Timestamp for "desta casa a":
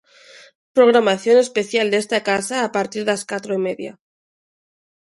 1.89-2.69